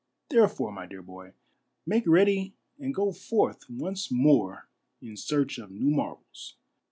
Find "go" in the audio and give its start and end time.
2.91-3.11